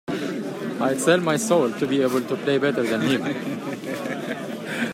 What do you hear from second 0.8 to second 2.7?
I’d sell my soul to be able to play